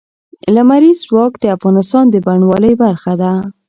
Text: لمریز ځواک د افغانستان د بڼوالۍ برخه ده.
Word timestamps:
لمریز 0.55 0.99
ځواک 1.07 1.33
د 1.39 1.45
افغانستان 1.55 2.05
د 2.09 2.15
بڼوالۍ 2.25 2.73
برخه 2.83 3.13
ده. 3.21 3.31